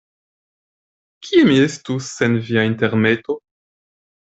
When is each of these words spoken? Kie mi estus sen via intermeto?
Kie 1.27 1.43
mi 1.51 1.59
estus 1.67 2.09
sen 2.15 2.41
via 2.49 2.65
intermeto? 2.73 3.39